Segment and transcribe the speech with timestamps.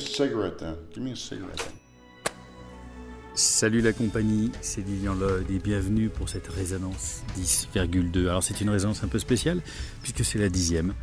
[0.00, 0.76] cigarette then.
[3.36, 8.28] Salut la compagnie, c'est Lilian Lloyd et bienvenue pour cette résonance 10,2.
[8.28, 9.60] Alors c'est une résonance un peu spéciale
[10.02, 10.94] puisque c'est la dixième.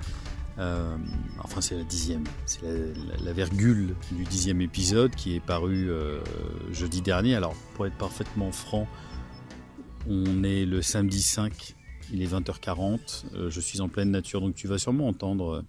[0.57, 0.95] Euh,
[1.39, 6.21] enfin c'est la dixième, c'est la, la, virgule du dixième épisode qui est paru euh,
[6.71, 7.35] jeudi dernier.
[7.35, 8.88] Alors pour être parfaitement franc,
[10.09, 11.75] on est le samedi 5,
[12.13, 15.66] il est 20h40, euh, je suis en pleine nature donc tu vas sûrement entendre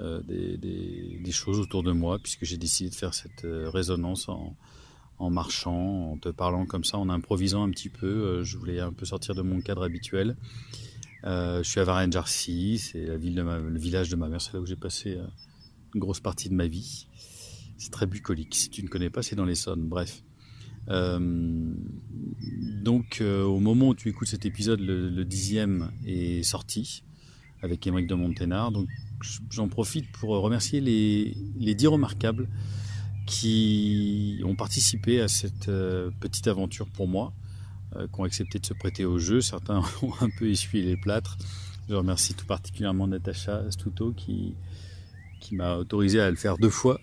[0.00, 5.30] euh, des, choses autour de moi puisque j'ai décidé de faire cette euh, résonance en
[5.30, 8.06] marchant, en te parlant comme ça, en improvisant un petit peu.
[8.06, 10.36] Euh, je voulais un peu sortir de mon cadre habituel.
[11.24, 14.66] Je suis à Varennes-Jarcy, c'est la ville le village de ma mère, c'est là où
[14.66, 15.18] j'ai passé
[15.94, 17.08] une grosse partie de ma vie.
[17.78, 18.54] C'est très bucolique.
[18.54, 19.88] Si tu ne connais pas, c'est dans l'Essonne.
[19.88, 20.22] Bref.
[22.82, 27.04] Donc, au moment où tu écoutes cet épisode, le, le dixième est sorti
[27.62, 28.70] avec Émeric de Monténard.
[29.50, 32.48] J'en profite pour remercier les, dix remarquables
[33.26, 37.32] qui ont participé à cette euh, petite aventure pour moi,
[37.96, 39.40] euh, qui ont accepté de se prêter au jeu.
[39.40, 41.38] Certains ont un peu essuyé les plâtres.
[41.88, 44.56] Je remercie tout particulièrement Natacha Stuto qui,
[45.52, 46.98] m'a autorisé à le faire deux fois.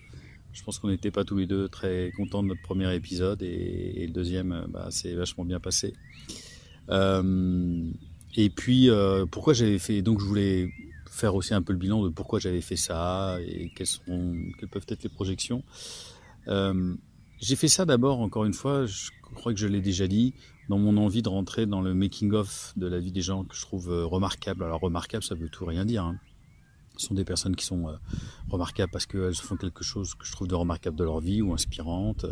[0.52, 4.04] Je pense qu'on n'était pas tous les deux très contents de notre premier épisode et,
[4.06, 5.94] le deuxième, bah, c'est vachement bien passé.
[6.88, 7.90] Euh,
[8.34, 10.02] et puis, euh, pourquoi j'avais fait.
[10.02, 10.72] Donc, je voulais
[11.12, 14.68] faire aussi un peu le bilan de pourquoi j'avais fait ça et quelles, sont, quelles
[14.68, 15.62] peuvent être les projections.
[16.48, 16.94] Euh,
[17.38, 20.34] j'ai fait ça d'abord, encore une fois, je crois que je l'ai déjà dit,
[20.70, 23.60] dans mon envie de rentrer dans le making-of de la vie des gens que je
[23.60, 24.64] trouve euh, remarquable.
[24.64, 26.04] Alors remarquable, ça veut tout rien dire.
[26.04, 26.18] Hein.
[26.96, 27.96] Ce sont des personnes qui sont euh,
[28.48, 31.52] remarquables parce qu'elles font quelque chose que je trouve de remarquable de leur vie ou
[31.52, 32.24] inspirante.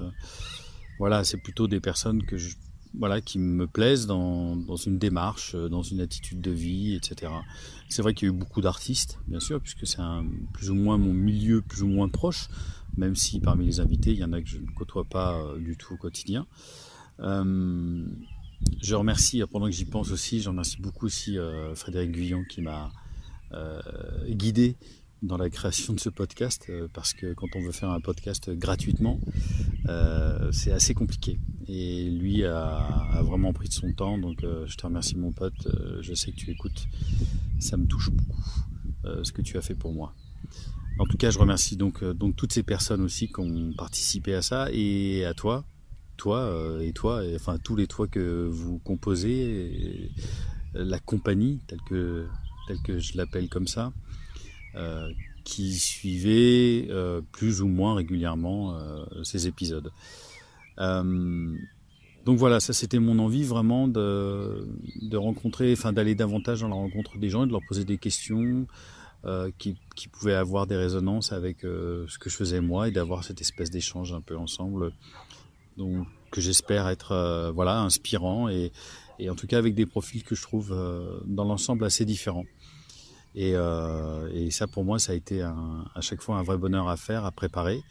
[0.98, 2.56] Voilà, c'est plutôt des personnes que je,
[2.98, 7.33] voilà, qui me plaisent dans, dans, une démarche, euh, dans une attitude de vie, etc.
[7.88, 10.02] C'est vrai qu'il y a eu beaucoup d'artistes, bien sûr, puisque c'est
[10.52, 12.48] plus ou moins mon milieu plus ou moins proche,
[12.96, 15.58] même si parmi les invités, il y en a que je ne côtoie pas euh,
[15.58, 16.46] du tout au quotidien.
[17.20, 18.05] Euh,
[18.83, 21.39] je remercie, pendant que j'y pense aussi, je remercie beaucoup aussi
[21.74, 22.92] Frédéric Guyon qui m'a
[24.28, 24.77] guidé
[25.22, 29.18] dans la création de ce podcast parce que quand on veut faire un podcast gratuitement,
[30.52, 31.39] c'est assez compliqué.
[31.73, 35.67] Et lui a, vraiment pris de son temps, donc euh, je te remercie mon pote,
[35.67, 36.89] euh, je sais que tu écoutes,
[37.61, 38.42] ça me touche beaucoup
[39.05, 40.13] euh, ce que tu as fait pour moi.
[40.98, 42.03] En tout cas, je remercie donc,
[42.36, 45.64] toutes ces personnes aussi qui ont participé à ça et à toi,
[46.17, 50.11] toi et toi, et, enfin tous les toits que vous composez,
[50.75, 52.27] la compagnie telle que,
[52.98, 53.92] je l'appelle comme ça.
[55.45, 56.89] Qui suivait
[57.33, 58.77] plus ou moins régulièrement
[59.23, 59.91] ces épisodes.
[60.80, 61.57] Euh,
[62.24, 64.67] donc voilà, ça c'était mon envie vraiment de,
[65.14, 68.67] rencontrer, enfin d'aller davantage dans la rencontre des gens et de leur poser des questions
[69.58, 73.40] qui, qui, pouvaient avoir des résonances avec ce que je faisais moi et d'avoir cette
[73.40, 74.92] espèce d'échange un peu ensemble,
[75.77, 78.70] donc que j'espère être voilà inspirant et,
[79.29, 80.74] en tout cas avec des profils que je trouve
[81.27, 82.46] dans l'ensemble assez différents.
[83.35, 86.96] Et, euh, ça, pour moi, ça a été à chaque fois un vrai bonheur à
[86.96, 87.83] faire, à préparer.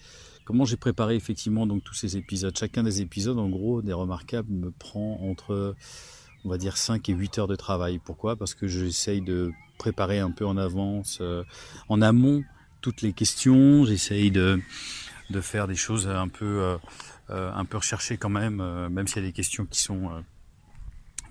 [0.50, 4.52] Comment j'ai préparé effectivement donc tous ces épisodes Chacun des épisodes, en gros, des remarquables,
[4.52, 5.76] me prend entre,
[6.44, 8.00] on va dire, 5 et 8 heures de travail.
[8.04, 8.36] Pourquoi?
[8.36, 11.44] Parce que j'essaye de préparer un peu en avance, euh,
[11.88, 12.44] en amont,
[12.82, 13.86] toutes les questions.
[13.86, 14.60] J'essaye de,
[15.30, 16.80] de faire des choses un peu,
[17.30, 20.10] euh, un peu recherchées quand même, euh, même s'il y a des questions qui sont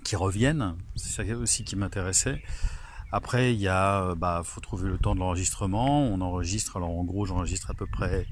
[0.05, 0.77] qui reviennent.
[0.95, 2.41] C'est ça aussi qui m'intéressait.
[3.11, 6.03] Après, il y a, bah, faut trouver le temps de l'enregistrement.
[6.03, 8.25] On enregistre, alors en gros, j'enregistre à peu près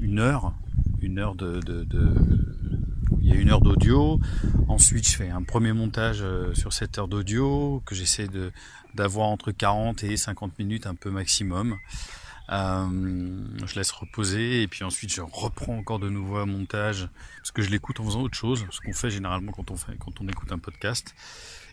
[0.00, 0.54] une heure,
[1.00, 1.60] une heure de,
[3.20, 4.20] il y a une heure d'audio.
[4.68, 6.24] Ensuite, je fais un premier montage
[6.54, 8.52] sur cette heure d'audio que j'essaie de
[8.94, 11.76] d'avoir entre 40 et 50 minutes un peu maximum.
[12.48, 12.86] Euh,
[13.66, 17.08] je laisse reposer et puis ensuite je reprends encore de nouveau un montage
[17.38, 19.96] parce que je l'écoute en faisant autre chose, ce qu'on fait généralement quand on fait
[19.98, 21.14] quand on écoute un podcast.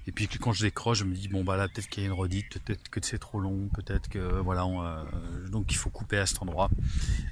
[0.06, 2.10] Et puis quand je décroche, je me dis bon bah là peut-être qu'il y a
[2.10, 6.18] une redite, peut-être que c'est trop long, peut-être que voilà, euh, donc il faut couper
[6.18, 6.70] à cet endroit.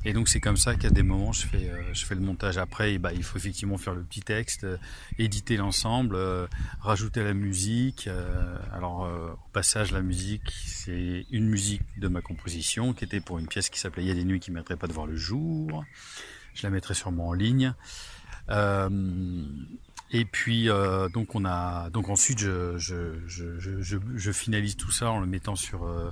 [0.05, 2.57] Et donc c'est comme ça qu'à des moments je fais euh, je fais le montage
[2.57, 2.93] après.
[2.93, 4.77] Et bah il faut effectivement faire le petit texte, euh,
[5.17, 6.17] éditer l'ensemble,
[6.79, 8.09] rajouter la musique.
[8.73, 13.47] Alors au passage la musique c'est une musique de ma composition qui était pour une
[13.47, 15.83] pièce qui s'appelait Il y a des nuits qui ne pas de voir le jour.
[16.53, 17.73] Je la mettrai sûrement en ligne.
[20.11, 25.09] Et puis euh, donc on a donc ensuite je, je, je, je, finalise tout ça
[25.09, 26.11] en le mettant sur euh,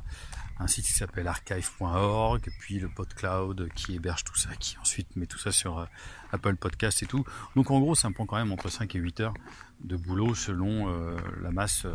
[0.60, 5.16] un site qui s'appelle archive.org, et puis le PodCloud qui héberge tout ça, qui ensuite
[5.16, 5.86] met tout ça sur euh,
[6.34, 7.24] Apple Podcast et tout.
[7.56, 9.34] Donc en gros, ça me prend quand même entre 5 et 8 heures
[9.82, 11.86] de boulot selon euh, la masse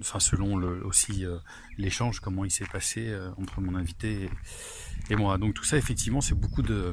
[0.00, 1.24] enfin selon le, aussi
[1.78, 4.28] l'échange, comment il s'est passé entre mon invité
[5.10, 5.38] et, moi.
[5.38, 6.92] Donc tout ça, effectivement, c'est beaucoup de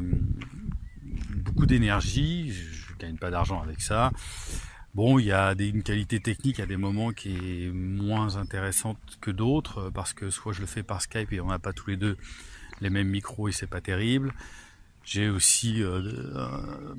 [1.37, 2.53] beaucoup d'énergie.
[2.99, 4.11] Gagne pas d'argent avec ça.
[4.95, 9.29] Bon, il y a une qualité technique à des moments qui est moins intéressante que
[9.29, 11.97] d'autres parce que soit je le fais par Skype et on n'a pas tous les
[11.97, 12.17] deux
[12.81, 14.33] les mêmes micros et c'est pas terrible.
[15.03, 16.01] J'ai aussi euh,
[16.35, 16.95] euh,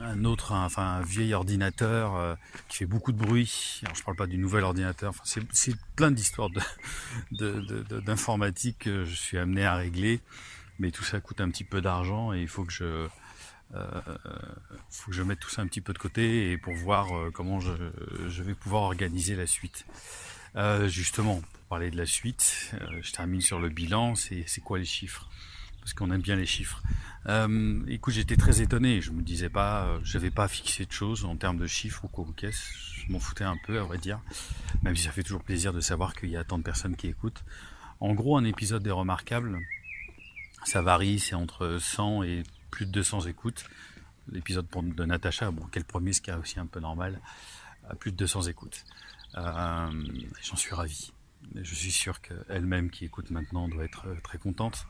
[0.00, 2.34] un autre, enfin un vieil ordinateur euh,
[2.68, 3.80] qui fait beaucoup de bruit.
[3.82, 5.10] Alors je parle pas du nouvel ordinateur.
[5.10, 6.50] Enfin, c'est plein d'histoires
[7.32, 10.20] d'informatique que je suis amené à régler,
[10.78, 13.08] mais tout ça coûte un petit peu d'argent et il faut que je
[13.74, 14.00] euh,
[14.90, 17.30] faut que je mette tout ça un petit peu de côté et pour voir euh,
[17.32, 17.72] comment je,
[18.42, 19.86] vais pouvoir organiser la suite.
[20.56, 24.14] Euh, justement, pour parler de la suite, je termine sur le bilan.
[24.14, 25.28] C'est quoi les chiffres?
[25.80, 26.82] Parce qu'on aime bien les chiffres.
[27.88, 29.00] écoute, j'étais très étonné.
[29.00, 32.08] Je me disais pas, je n'avais pas fixé de choses en termes de chiffres ou
[32.08, 32.70] quoi caisse.
[33.06, 34.20] Je m'en foutais un peu, à vrai dire.
[34.82, 37.08] Même si ça fait toujours plaisir de savoir qu'il y a tant de personnes qui
[37.08, 37.44] écoutent.
[38.00, 39.58] En gros, un épisode des Remarquables,
[40.64, 42.42] ça varie, c'est entre 100 et
[42.74, 43.64] plus de 200 écoutes.
[44.32, 44.66] L'épisode
[44.96, 47.20] de Natacha, bon, quel premier, ce qui est aussi un peu normal,
[48.00, 48.84] plus de 200 écoutes.
[49.36, 49.86] Euh,
[50.42, 51.12] j'en suis ravi.
[51.54, 54.88] Je suis sûr qu'elle-même qui écoute maintenant doit être euh, très contente.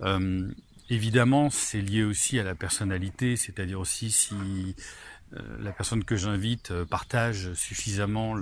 [0.00, 0.50] Euh,
[0.90, 4.74] évidemment, c'est lié aussi à la personnalité, c'est-à-dire aussi si
[5.60, 8.34] la personne que j'invite partage suffisamment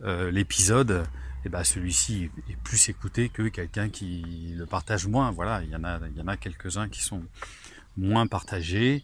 [0.00, 1.04] l'épisode,
[1.44, 5.32] eh ben celui-ci est plus écouté que quelqu'un qui le partage moins.
[5.32, 7.24] Voilà, il y en a, il y en a quelques-uns qui sont
[7.96, 9.02] moins partagés.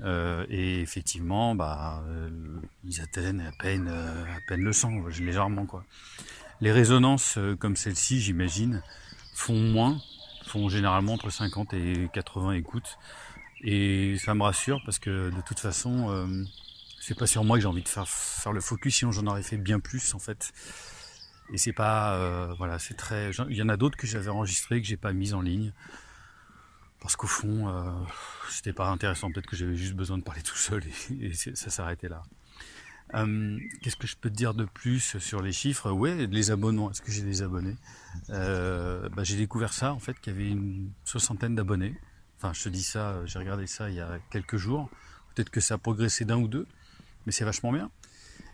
[0.00, 2.30] Euh, et effectivement, bah, euh,
[2.84, 4.90] ils atteignent à peine, euh, à peine le sang,
[5.20, 5.84] légèrement quoi.
[6.60, 8.82] Les résonances comme celle-ci, j'imagine,
[9.34, 10.00] font moins,
[10.46, 12.98] font généralement entre 50 et 80 écoutes.
[13.62, 16.46] Et ça me rassure parce que de toute façon,
[17.00, 19.42] c'est pas sur moi que j'ai envie de faire, faire le focus, sinon j'en aurais
[19.42, 20.52] fait bien plus en fait.
[21.52, 23.32] Et c'est pas, voilà, c'est très.
[23.50, 25.72] Il y en a d'autres que j'avais enregistrés que j'ai pas mis en ligne
[27.02, 27.90] parce qu'au fond, euh,
[28.48, 29.30] c'était pas intéressant.
[29.30, 30.82] Peut-être que j'avais juste besoin de parler tout seul
[31.20, 32.22] et, ça s'arrêtait là.
[33.14, 35.90] Euh, qu'est-ce que je peux te dire de plus sur les chiffres?
[35.90, 36.90] Ouais, les abonnements.
[36.90, 37.76] Est-ce que j'ai des abonnés?
[38.30, 41.94] Euh, bah, J'ai découvert ça en fait qu'il y avait une soixantaine d'abonnés.
[42.38, 44.88] Enfin, je te dis ça, j'ai regardé ça il y a quelques jours.
[45.34, 46.66] Peut-être que ça a progressé d'un ou deux,
[47.26, 47.90] mais c'est vachement bien.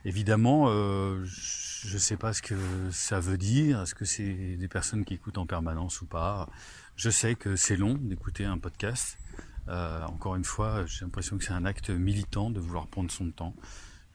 [0.08, 2.54] Évidemment, je ne sais pas ce que
[2.90, 3.82] ça veut dire.
[3.82, 6.48] Est-ce que c'est des personnes qui écoutent en permanence ou pas?
[6.96, 9.18] Je sais que c'est long d'écouter un podcast.
[9.68, 13.30] Euh, encore une fois, j'ai l'impression que c'est un acte militant de vouloir prendre son
[13.30, 13.54] temps.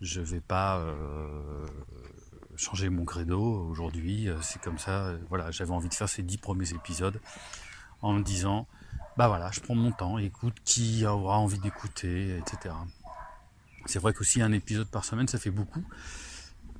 [0.01, 1.68] Je vais pas euh,
[2.56, 4.30] changer mon credo aujourd'hui.
[4.30, 5.13] Euh, c'est comme ça.
[5.30, 7.22] Voilà, j'avais envie de faire ces dix premiers épisodes
[8.01, 8.68] en me disant,
[9.16, 12.74] bah voilà, je prends mon temps, écoute qui aura envie d'écouter, etc.
[13.85, 15.83] C'est vrai qu'aussi un épisode par semaine, ça fait beaucoup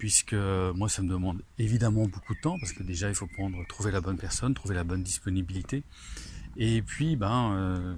[0.04, 3.66] puisque moi ça me demande évidemment beaucoup de temps parce que déjà il faut prendre
[3.68, 5.84] trouver la bonne personne, trouver la bonne disponibilité.
[6.58, 7.96] Et puis ben euh,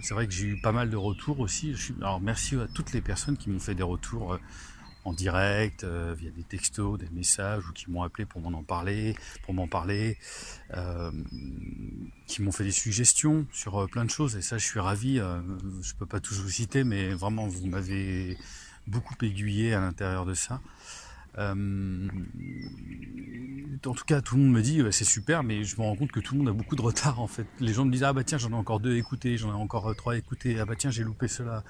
[0.00, 1.74] c'est vrai que j'ai eu pas mal de retours aussi.
[2.00, 4.38] alors merci à toutes les personnes qui m'ont fait des retours euh,
[5.04, 9.14] en direct, euh, via des textos, des messages, ou qui m'ont appelé pour m'en parler,
[9.42, 10.18] pour m'en parler,
[12.26, 14.36] qui m'ont fait des suggestions sur plein de choses.
[14.36, 15.16] Et ça, je suis ravi.
[15.16, 18.36] je peux pas tous vous citer, mais vraiment, vous m'avez
[18.86, 20.60] beaucoup aiguillé à l'intérieur de ça.
[21.38, 22.08] Euh,
[23.86, 26.12] en tout cas, tout le monde me dit c'est super, mais je me rends compte
[26.12, 27.46] que tout le monde a beaucoup de retard en fait.
[27.60, 29.54] Les gens me disent ah bah tiens j'en ai encore deux à écouter, j'en ai
[29.54, 31.64] encore euh, trois à écouter, ah bah tiens j'ai loupé cela.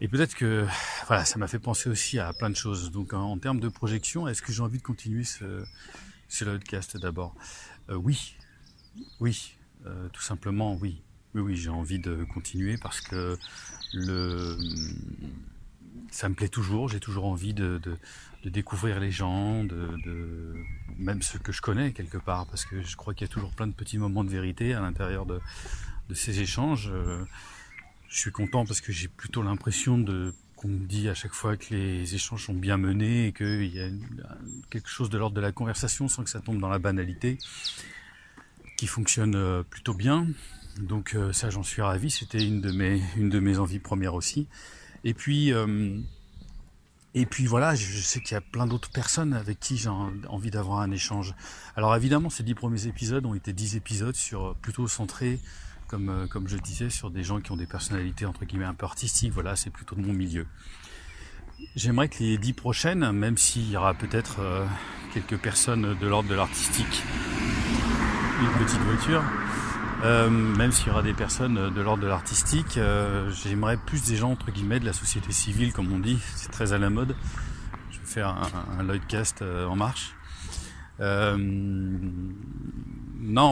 [0.00, 0.66] Et peut-être que
[1.06, 2.90] voilà, ça m'a fait penser aussi à plein de choses.
[2.90, 5.64] Donc en, termes de projection, est-ce que j'ai envie de continuer ce,
[6.28, 7.34] ce podcast d'abord?
[7.90, 8.36] Euh, Oui,
[9.20, 9.54] oui,
[10.12, 11.02] tout simplement oui.
[11.34, 13.36] Oui, oui, j'ai envie de continuer parce que
[13.92, 14.56] le
[16.10, 17.78] ça me plaît toujours, j'ai toujours envie de,
[18.44, 20.54] de découvrir les gens, de, de,
[20.96, 23.50] même ceux que je connais quelque part, parce que je crois qu'il y a toujours
[23.50, 25.40] plein de petits moments de vérité à l'intérieur de,
[26.08, 26.90] de, ces échanges.
[26.92, 27.24] Euh,
[28.08, 30.04] je suis content parce que j'ai plutôt l'impression
[30.56, 33.80] qu'on me dit à chaque fois que les échanges sont bien menés et qu'il y
[33.80, 33.90] a
[34.70, 37.38] quelque chose de l'ordre de la conversation sans que ça tombe dans la banalité,
[38.76, 40.26] qui fonctionne euh, plutôt bien.
[40.80, 44.14] Donc euh, ça j'en suis ravi, c'était une de mes une de mes envies premières
[44.14, 44.46] aussi.
[45.04, 45.52] Et puis
[47.14, 50.50] et puis voilà, je sais qu'il y a plein d'autres personnes avec qui j'ai envie
[50.50, 51.34] d'avoir un échange.
[51.74, 55.40] Alors évidemment, ces dix premiers épisodes ont été dix épisodes sur plutôt centrés,
[55.88, 58.74] comme, euh, comme je disais, sur des gens qui ont des personnalités entre guillemets un
[58.74, 59.32] peu artistiques.
[59.32, 60.46] Voilà, c'est plutôt de mon milieu.
[61.74, 64.64] J'aimerais que les dix prochaines, même s'il y aura peut-être euh,
[65.12, 67.02] quelques personnes de l'ordre de l'artistique,
[68.40, 69.24] une petite voiture,
[70.04, 72.78] euh, même s'il y aura des personnes de l'ordre de l'artistique,
[73.42, 76.72] j'aimerais plus des gens entre guillemets de la société civile, comme on dit, c'est très
[76.72, 77.16] à la mode.
[77.90, 80.14] Je vais faire un, un Lloydcast en marche.
[81.00, 81.38] non,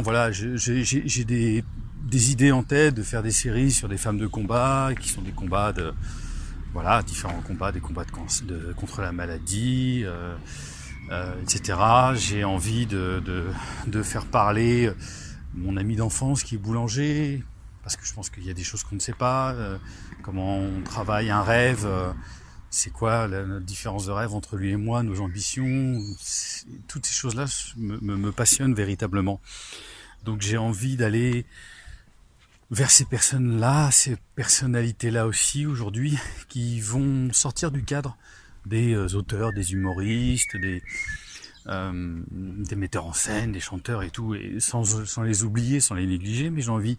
[0.02, 1.64] voilà, j'ai des,
[2.06, 5.22] des idées en tête de faire des séries sur des femmes de combat, qui sont
[5.22, 5.92] des combats de,
[6.72, 10.36] voilà, différents combats, des combats de, contre la maladie, euh,
[11.10, 11.78] euh, etc.
[12.14, 13.22] J'ai envie de,
[13.86, 14.92] de, faire parler
[15.54, 17.42] mon ami d'enfance qui est boulanger,
[17.82, 19.76] parce que je pense qu'il y a des choses qu'on ne sait pas, euh,
[20.22, 21.88] comment on travaille un rêve,
[22.70, 25.98] c'est quoi la, différence de rêve entre lui et moi, nos ambitions,
[26.86, 27.46] toutes ces choses-là
[27.76, 29.40] me, me passionnent véritablement.
[30.24, 31.46] Donc j'ai envie d'aller
[32.70, 36.18] vers ces personnes-là, ces personnalités-là aussi aujourd'hui,
[36.48, 38.16] qui vont sortir du cadre
[38.64, 40.82] des euh, auteurs, des humoristes, des,
[41.68, 46.50] euh, des metteurs en scène, des chanteurs et tout, sans les oublier, sans les négliger,
[46.50, 46.96] mais j'ai envie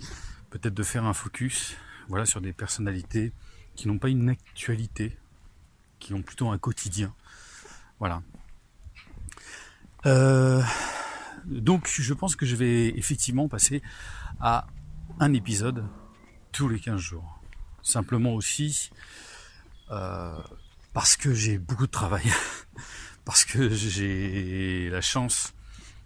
[0.50, 1.76] peut-être de faire un focus
[2.08, 3.34] voilà, sur des personnalités
[3.76, 5.18] qui n'ont pas une actualité,
[6.00, 7.14] qui ont plutôt un quotidien.
[8.00, 8.22] Voilà.
[10.06, 10.62] Euh,
[11.46, 13.82] donc je pense que je vais effectivement passer
[14.40, 14.68] à
[15.20, 15.84] un épisode
[16.52, 17.40] tous les 15 jours.
[17.82, 18.92] Simplement aussi
[19.92, 20.38] euh,
[20.94, 22.26] parce que j'ai beaucoup de travail,
[23.26, 25.54] parce que j'ai la chance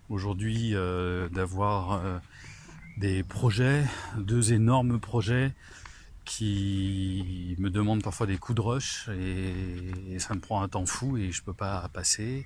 [0.10, 2.20] aujourd'hui euh, d'avoir euh,
[2.98, 3.84] des projets,
[4.18, 5.54] deux énormes projets
[6.24, 11.18] qui me demandent parfois des coups de rush et, ça me prend un temps fou
[11.18, 12.46] et je peux pas passer.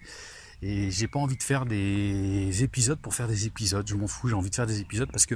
[0.62, 3.86] Et j'ai pas envie de faire des épisodes pour faire des épisodes.
[3.88, 5.36] Je m'en fous, j'ai envie de faire des épisodes parce que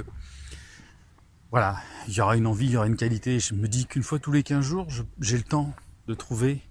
[1.50, 3.40] voilà, il y aura une envie, il y aura une qualité.
[3.40, 4.86] Je me dis qu'une fois tous les 15 jours,
[5.20, 5.74] j'ai le temps
[6.06, 6.62] de trouver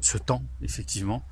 [0.00, 1.22] ce temps, effectivement,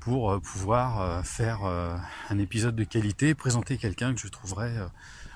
[0.00, 1.96] pour euh, pouvoir euh, faire euh,
[2.28, 4.74] un épisode de qualité, présenter quelqu'un que je trouverais,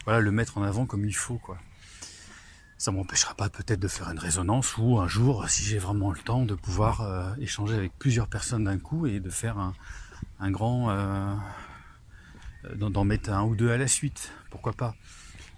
[0.05, 1.59] voilà, le mettre en avant comme il faut, quoi.
[2.79, 6.19] Ça m'empêchera pas peut-être de faire une résonance ou un jour, si j'ai vraiment le
[6.19, 9.73] temps, de pouvoir échanger avec plusieurs personnes d'un coup et de faire un,
[10.41, 10.93] un grand,
[12.75, 14.97] d'en mettre un ou deux à la suite, pourquoi pas?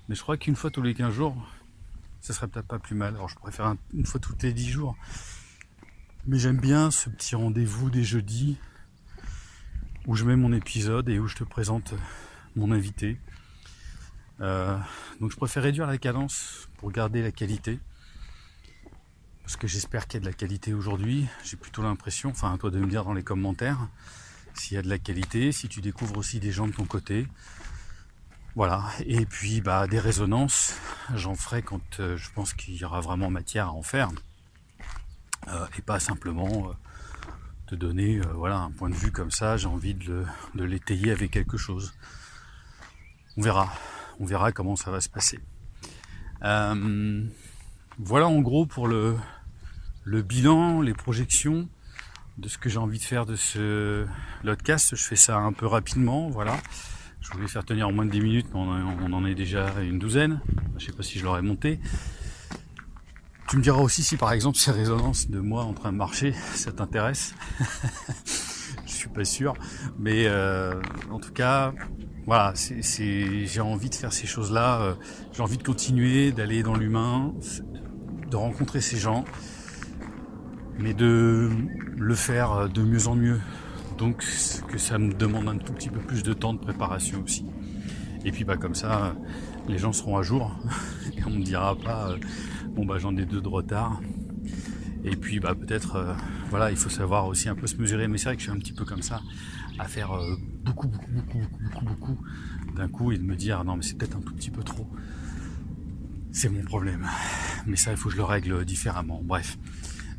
[0.09, 1.37] Mais je crois qu'une fois tous les 15 jours,
[2.21, 3.15] ça serait peut-être pas plus mal.
[3.15, 4.97] Alors je préfère une fois tous les 10 jours.
[6.27, 8.57] Mais j'aime bien ce petit rendez-vous des jeudis
[10.07, 11.95] où je mets mon épisode et où je te présente
[12.57, 13.19] mon invité.
[14.41, 14.79] Euh,
[15.21, 17.79] donc je préfère réduire la cadence pour garder la qualité.
[19.43, 21.27] Parce que j'espère qu'il y a de la qualité aujourd'hui.
[21.45, 23.89] J'ai plutôt l'impression, enfin à toi de me dire dans les commentaires,
[24.55, 27.27] s'il y a de la qualité, si tu découvres aussi des gens de ton côté.
[28.57, 30.79] Voilà, et puis bah, des résonances,
[31.13, 34.11] j'en ferai quand euh, je pense qu'il y aura vraiment matière à en faire.
[35.49, 36.73] Euh, et pas simplement euh,
[37.67, 41.57] te donner voilà, un point de vue comme ça, j'ai envie de, l'étayer avec quelque
[41.57, 41.95] chose.
[43.37, 43.73] On verra,
[44.21, 45.41] on verra comment ça va se passer.
[46.41, 49.17] voilà en gros pour le,
[50.05, 51.69] le bilan, les projections
[52.39, 54.07] de ce que j'ai envie de faire de ce
[54.45, 54.95] podcast.
[54.95, 56.57] Je fais ça un peu rapidement, voilà.
[57.25, 59.99] Je voulais faire tenir en moins de 10 minutes, mais on en est déjà une
[59.99, 60.41] douzaine.
[60.77, 61.81] Je sais pas si je l'aurais monté.
[63.49, 66.33] Tu me diras aussi si par exemple ces résonances de moi en train de marcher,
[66.55, 67.35] ça t'intéresse.
[68.87, 69.55] je suis pas sûr.
[69.99, 71.73] Mais euh, en tout cas,
[72.27, 74.83] voilà, j'ai envie de faire ces choses-là.
[74.83, 74.95] Euh,
[75.33, 77.33] j'ai envie de continuer, d'aller dans l'humain,
[78.31, 79.25] de rencontrer ces gens,
[80.79, 81.49] mais de
[81.97, 83.41] le faire de mieux en mieux.
[83.99, 84.25] Donc
[84.69, 87.45] que ça me demande un tout petit peu plus de temps de préparation aussi.
[88.25, 89.15] Et puis bah comme ça,
[89.69, 90.59] les gens seront à jour
[91.17, 92.17] et on ne me dira pas euh,
[92.71, 94.01] bon bah j'en ai deux de retard.
[95.05, 96.15] Et puis bah peut-être euh,
[96.51, 98.09] voilà il faut savoir aussi un peu se mesurer.
[98.09, 99.21] Mais c'est vrai que je suis un petit peu comme ça
[99.79, 102.19] à faire euh, beaucoup beaucoup beaucoup beaucoup beaucoup
[102.75, 104.89] d'un coup et de me dire non mais c'est peut-être un tout petit peu trop.
[106.33, 107.07] C'est mon problème.
[107.67, 109.21] Mais ça il faut que je le règle différemment.
[109.23, 109.57] Bref.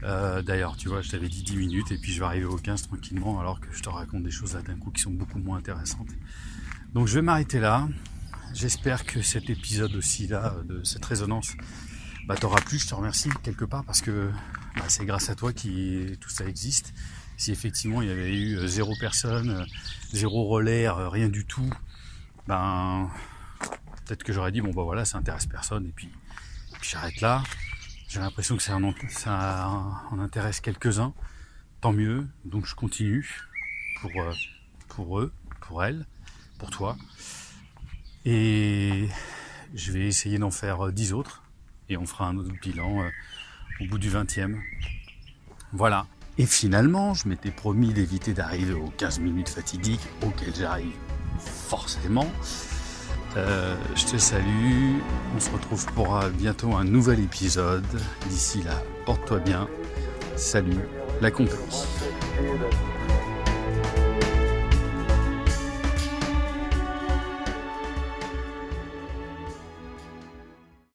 [0.05, 2.57] Euh, d'ailleurs, tu vois, je t'avais dit 10 minutes et puis je vais arriver aux
[2.57, 5.39] 15 tranquillement alors que je te raconte des choses là d'un coup qui sont beaucoup
[5.39, 6.09] moins intéressantes.
[6.93, 7.87] Donc je vais m'arrêter là.
[8.53, 11.53] J'espère que cet épisode aussi là, de cette résonance,
[12.27, 12.77] bah, t'aura plu.
[12.77, 14.29] Je te remercie quelque part parce que
[14.75, 16.93] bah, c'est grâce à toi que tout ça existe.
[17.37, 19.65] Si effectivement il y avait eu euh, zéro personne, euh,
[20.13, 21.69] zéro relais, rien du tout,
[22.47, 23.09] ben
[24.05, 26.09] peut-être que j'aurais dit bon bah voilà ça intéresse personne et puis
[26.81, 27.43] j'arrête là.
[28.15, 31.13] J'ai l'impression que ça en, intéresse quelques-uns.
[31.81, 32.25] Tant mieux.
[32.45, 33.29] Donc je continue
[33.99, 34.31] pour, euh,
[34.87, 36.05] pour eux, pour elles,
[36.57, 36.95] pour toi.
[38.23, 39.09] Et
[39.73, 41.43] je vais essayer d'en faire 10 euh, autres.
[41.89, 43.09] Et on fera un autre bilan euh,
[43.81, 44.61] au bout du 20e.
[45.73, 46.07] Voilà.
[46.37, 50.95] Et finalement, je m'étais promis d'éviter d'arriver aux 15 minutes fatidiques auxquelles j'arrive
[51.37, 52.31] forcément.
[53.37, 54.99] Euh, je te salue.
[55.35, 57.85] On se retrouve pour bientôt un nouvel épisode.
[58.29, 59.67] D'ici là, porte-toi bien.
[60.35, 60.87] Salut,
[61.21, 61.85] la compagnie.